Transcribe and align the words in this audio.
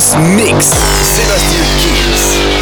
Mix. 0.00 0.64
Sébastien 1.02 1.60
Kills 1.78 2.59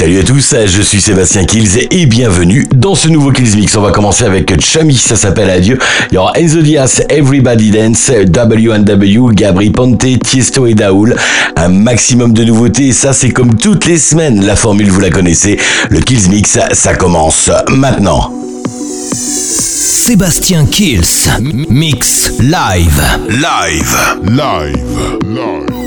Salut 0.00 0.20
à 0.20 0.22
tous, 0.22 0.54
je 0.64 0.80
suis 0.80 0.98
Sébastien 0.98 1.44
Kills 1.44 1.86
et 1.90 2.06
bienvenue 2.06 2.66
dans 2.74 2.94
ce 2.94 3.08
nouveau 3.08 3.32
Kills 3.32 3.54
Mix. 3.54 3.76
On 3.76 3.82
va 3.82 3.90
commencer 3.90 4.24
avec 4.24 4.58
Chami, 4.58 4.94
ça 4.94 5.14
s'appelle 5.14 5.50
Adieu. 5.50 5.78
Il 6.10 6.14
y 6.14 6.16
aura 6.16 6.32
Enzo 6.38 6.62
Diaz, 6.62 7.04
Everybody 7.10 7.70
Dance, 7.70 8.10
W&W, 8.10 9.34
Gabri 9.34 9.68
Ponte, 9.68 10.06
Tiesto 10.24 10.66
et 10.66 10.72
Daoul. 10.72 11.16
Un 11.54 11.68
maximum 11.68 12.32
de 12.32 12.44
nouveautés 12.44 12.86
et 12.86 12.92
ça 12.92 13.12
c'est 13.12 13.28
comme 13.28 13.56
toutes 13.56 13.84
les 13.84 13.98
semaines. 13.98 14.46
La 14.46 14.56
formule 14.56 14.88
vous 14.90 15.00
la 15.00 15.10
connaissez. 15.10 15.58
Le 15.90 16.00
Kills 16.00 16.30
Mix, 16.30 16.58
ça 16.72 16.94
commence 16.94 17.50
maintenant. 17.68 18.32
Sébastien 19.12 20.64
Kills 20.64 21.28
Mix 21.68 22.32
Live. 22.40 23.02
Live. 23.28 23.98
Live. 24.24 25.12
Live. 25.26 25.79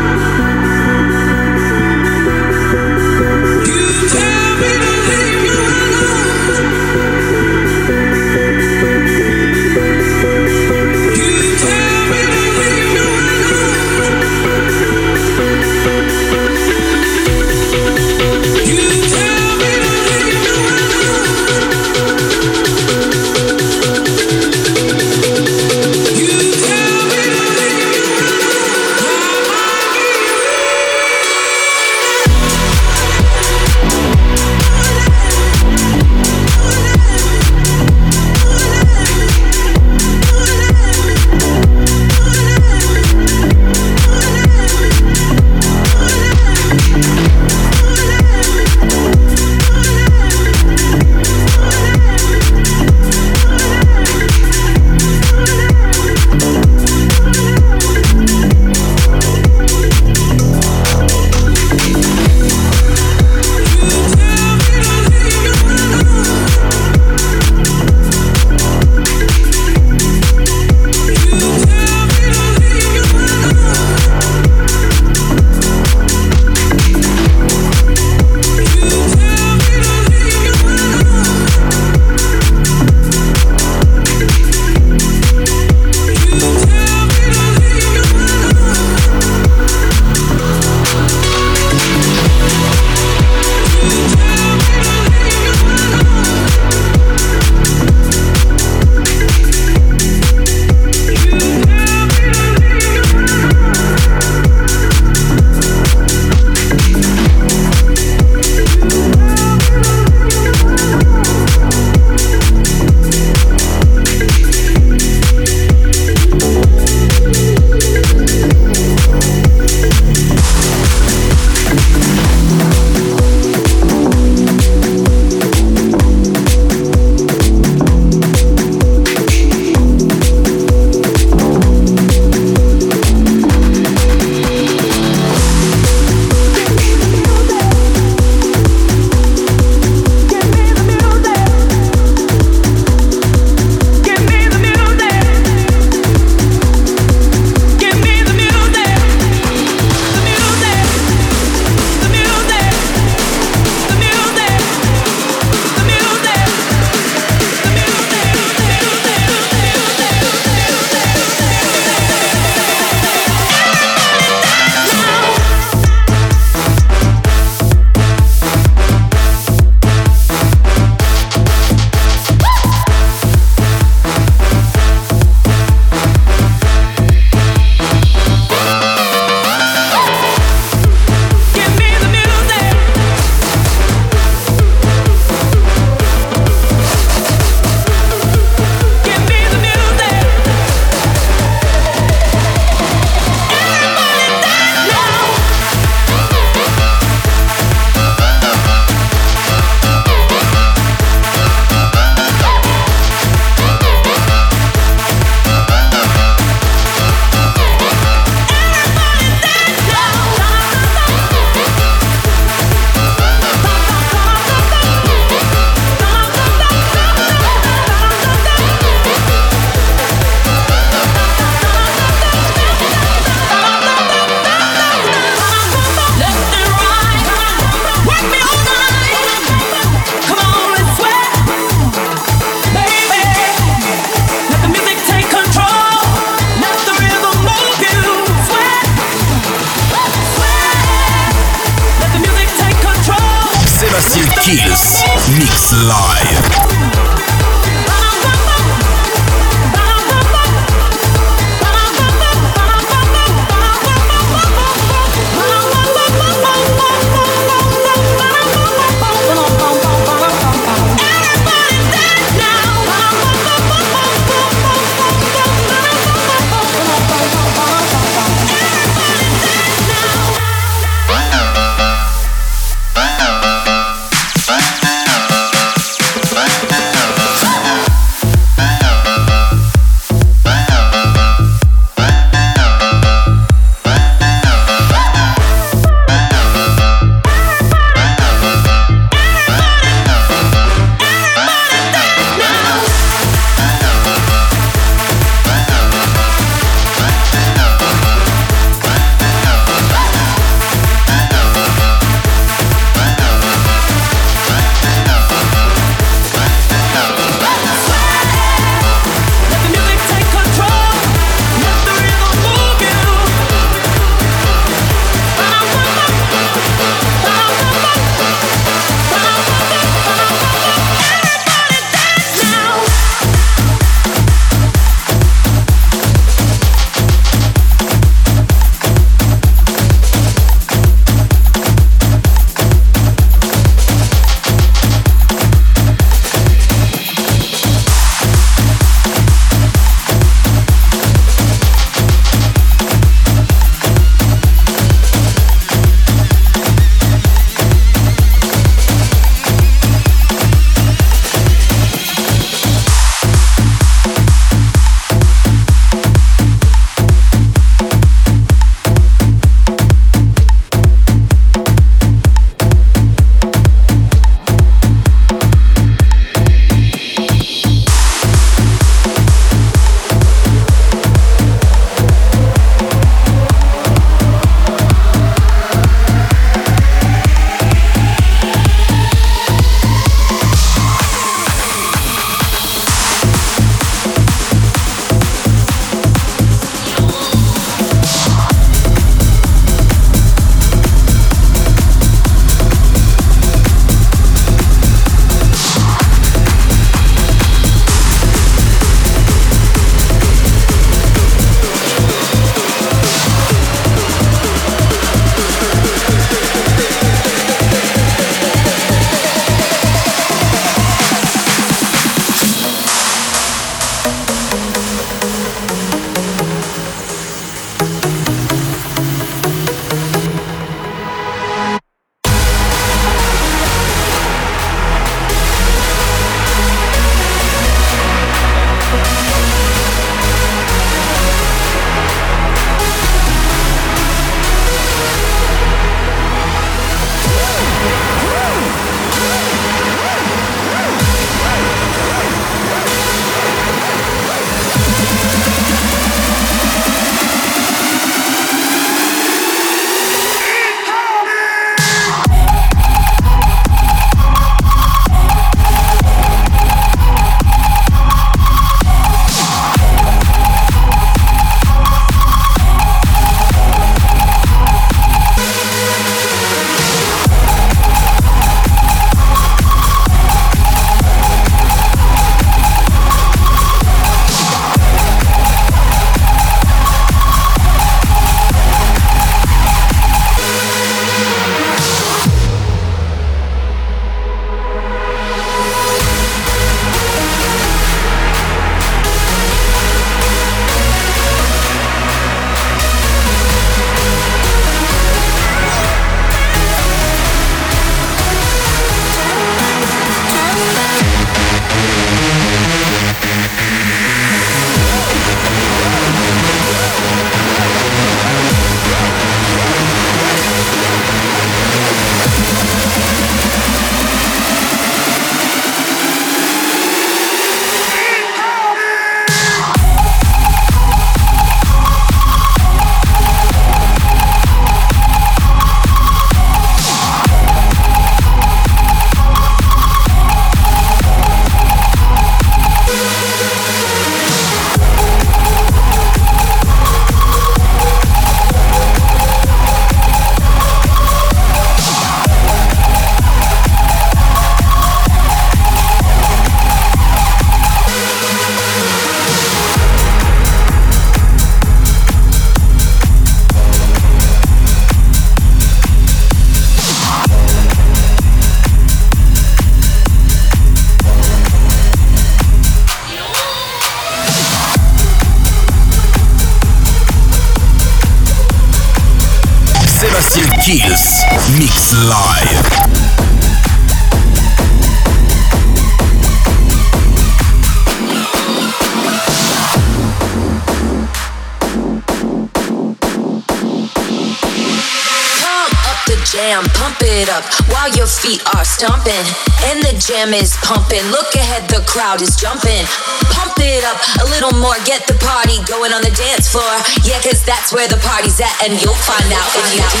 Stomping. 588.80 589.26
And 589.68 589.82
the 589.84 589.92
jam 590.00 590.32
is 590.32 590.56
pumping. 590.64 591.04
Look 591.12 591.34
ahead, 591.34 591.68
the 591.68 591.84
crowd 591.84 592.22
is 592.22 592.34
jumping. 592.34 592.88
Pump 593.28 593.52
it 593.60 593.84
up 593.84 594.00
a 594.24 594.26
little 594.32 594.56
more, 594.58 594.72
get 594.86 595.06
the 595.06 595.20
party 595.20 595.60
going 595.68 595.92
on 595.92 596.00
the 596.00 596.10
dance 596.16 596.48
floor. 596.48 596.80
Yeah, 597.04 597.20
cause 597.20 597.44
that's 597.44 597.74
where 597.74 597.88
the 597.88 598.00
party's 598.00 598.40
at, 598.40 598.56
and 598.64 598.80
you'll 598.80 598.96
find 599.04 599.28
out 599.36 599.48
if 599.52 599.68
you 599.76 599.84
do 599.84 600.00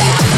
that. 0.00 0.35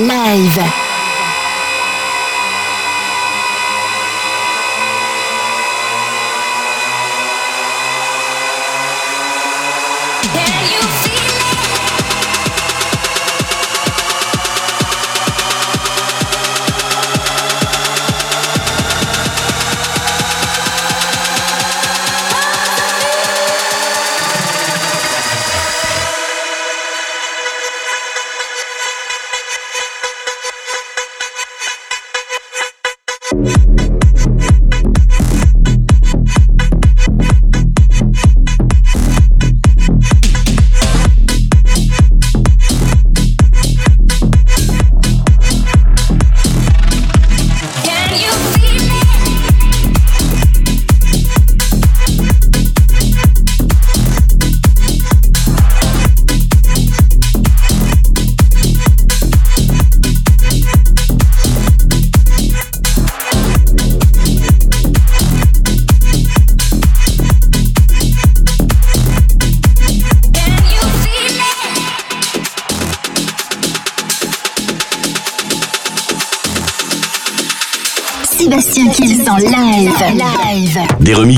Live. 0.00 0.69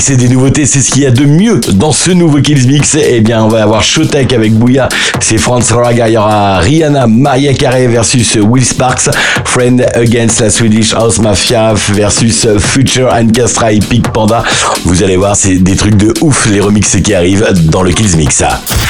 Et 0.08 0.16
des 0.16 0.28
nouveautés, 0.28 0.66
c'est 0.66 0.80
ce 0.80 0.90
qu'il 0.90 1.02
y 1.02 1.06
a 1.06 1.12
de 1.12 1.24
mieux 1.24 1.60
dans 1.74 1.92
ce 1.92 2.10
nouveau 2.10 2.40
Kills 2.40 2.66
Mix. 2.66 2.96
Eh 2.96 3.20
bien, 3.20 3.44
on 3.44 3.48
va 3.48 3.62
avoir 3.62 3.84
Showtek 3.84 4.32
avec 4.32 4.52
Bouya, 4.52 4.88
c'est 5.20 5.38
Franz 5.38 5.72
Raga, 5.72 6.08
il 6.08 6.14
y 6.14 6.16
aura 6.16 6.58
Rihanna, 6.58 7.06
Maria 7.06 7.54
Carey 7.54 7.86
versus 7.86 8.36
Will 8.36 8.64
Sparks, 8.64 9.10
Friend 9.44 9.86
Against 9.94 10.40
la 10.40 10.50
Swedish 10.50 10.92
House 10.92 11.18
Mafia 11.20 11.74
versus 11.92 12.48
Future 12.58 13.12
and 13.12 13.28
Castra 13.28 13.70
et 13.70 13.80
Panda. 14.12 14.42
Vous 14.84 15.04
allez 15.04 15.16
voir, 15.16 15.36
c'est 15.36 15.54
des 15.56 15.76
trucs 15.76 15.96
de 15.96 16.12
ouf 16.20 16.46
les 16.46 16.60
remixes 16.60 16.96
qui 17.00 17.14
arrivent 17.14 17.46
dans 17.66 17.82
le 17.82 17.92
Kills 17.92 18.16
Mix. 18.16 18.42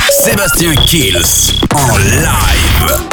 Sébastien 0.09 0.75
Kills 0.87 1.61
en 1.75 1.99
live. 1.99 3.12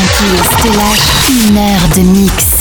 Te 0.00 0.68
lâche 0.78 1.12
une 1.28 1.58
heure 1.58 1.88
de 1.94 2.00
mix. 2.00 2.59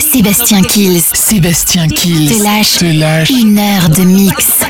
Sébastien 0.00 0.62
Kills. 0.62 1.02
Sébastien 1.12 1.88
Kills. 1.88 2.28
Te 2.28 2.42
lâche. 2.42 2.80
Une 3.30 3.58
heure 3.58 3.88
de 3.90 4.02
mix. 4.02 4.64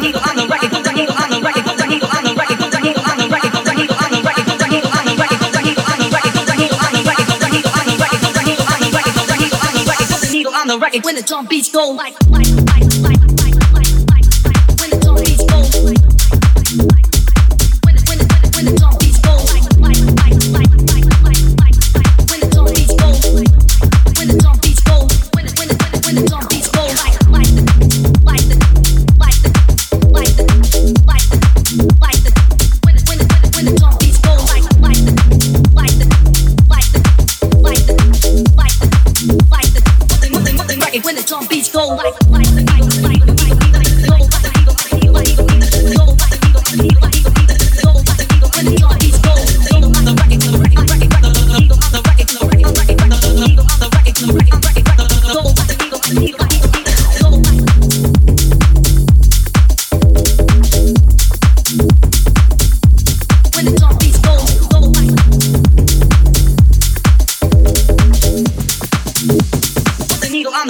When 11.02 11.16
the 11.16 11.46
beats 11.48 11.70
go 11.70 11.98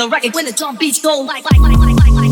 the 0.05 0.11
record 0.11 0.35
when 0.35 0.45
the 0.45 0.53
drum 0.53 0.77
beats 0.77 1.01
go 1.01 1.21
like 1.21 1.45
like 1.51 1.61
like 1.61 1.79
like 1.79 1.97
like. 1.97 2.13
like. 2.13 2.24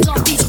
don't 0.00 0.24
be 0.24 0.41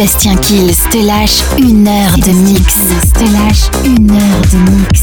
Sébastien 0.00 0.36
Kills 0.36 0.88
te 0.90 0.96
lâche 0.96 1.42
une 1.58 1.86
heure 1.86 2.16
de 2.16 2.32
mix. 2.32 2.74
Te 3.12 3.24
lâche 3.24 3.68
une 3.84 4.10
heure 4.10 4.40
de 4.50 4.70
mix. 4.70 5.02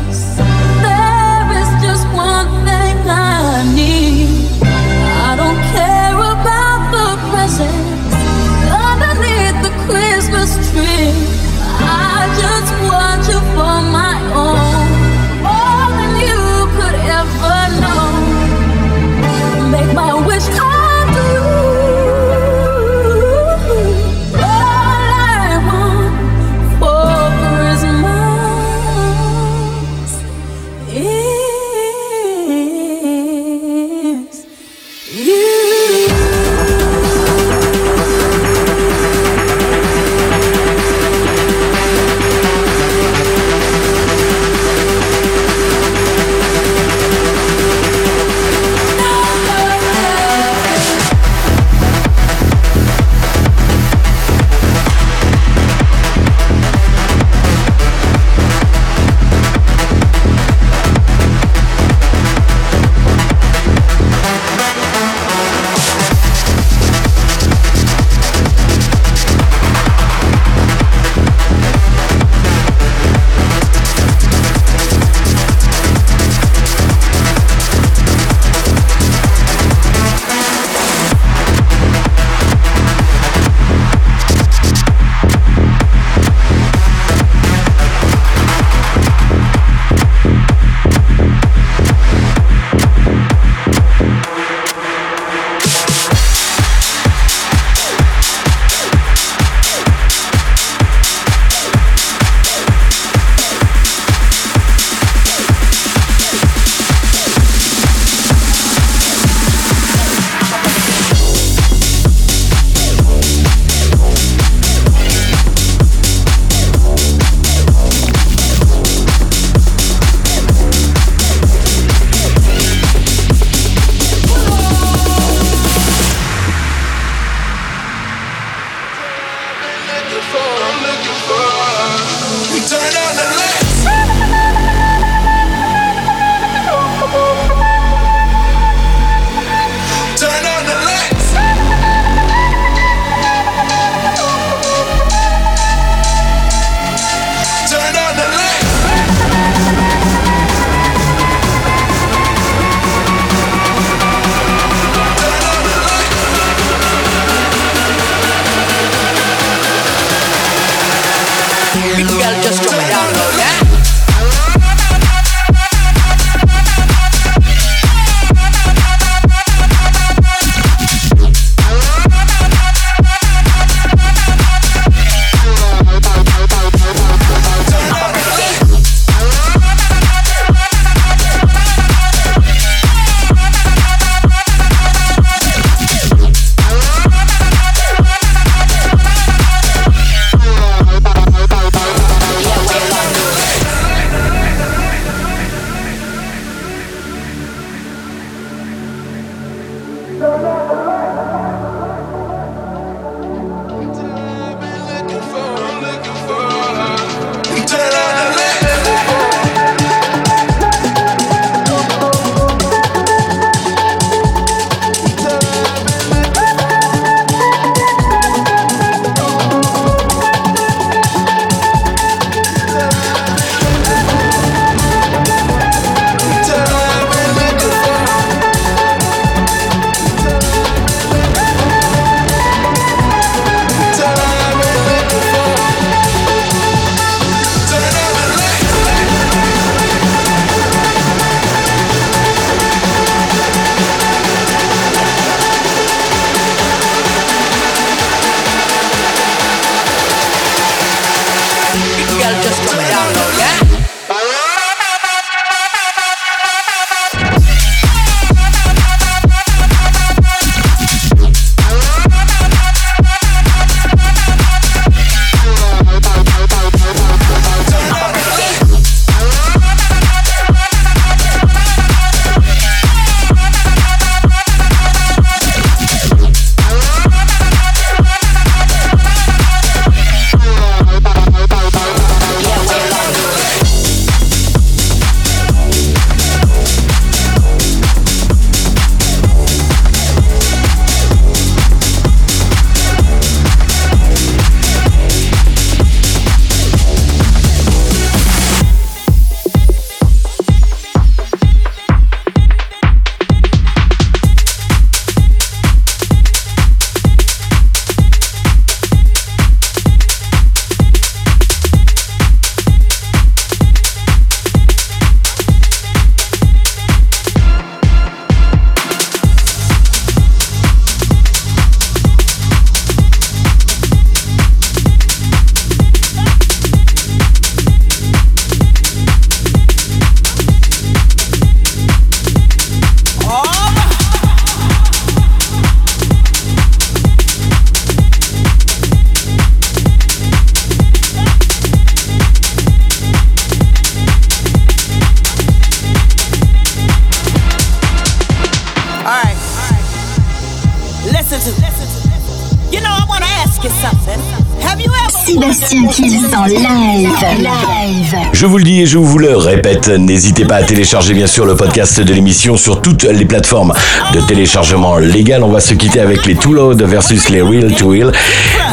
Je 358.33 358.45
vous 358.45 358.57
le 358.57 358.63
dis 358.63 358.81
et 358.81 358.85
je 358.85 358.97
vous 358.97 359.17
le 359.17 359.35
répète, 359.37 359.87
n'hésitez 359.89 360.45
pas 360.45 360.55
à 360.55 360.63
télécharger 360.63 361.13
bien 361.13 361.27
sûr 361.27 361.45
le 361.45 361.55
podcast 361.55 362.01
de 362.01 362.13
l'émission 362.13 362.57
sur 362.57 362.81
toutes 362.81 363.03
les 363.03 363.25
plateformes 363.25 363.73
de 364.13 364.21
téléchargement 364.21 364.97
légal. 364.97 365.43
On 365.43 365.49
va 365.49 365.59
se 365.59 365.73
quitter 365.73 365.99
avec 365.99 366.25
les 366.25 366.35
Two 366.35 366.53
Load 366.53 366.81
versus 366.81 367.29
les 367.29 367.41
Real 367.41 367.73
to 367.75 367.89
Real. 367.89 368.11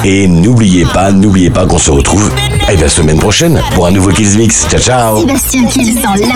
Et 0.04 0.26
n'oubliez 0.28 0.84
pas, 0.86 1.12
n'oubliez 1.12 1.50
pas 1.50 1.66
qu'on 1.66 1.78
se 1.78 1.90
retrouve 1.90 2.30
eh 2.70 2.76
la 2.76 2.88
semaine 2.88 3.18
prochaine 3.18 3.60
pour 3.74 3.86
un 3.86 3.90
nouveau 3.90 4.10
Kills 4.10 4.36
Mix. 4.38 4.66
Ciao 4.68 4.80
ciao 4.80 5.20
Sébastien 5.20 5.64
Kills 5.66 5.98
en 6.06 6.14
live. 6.14 6.28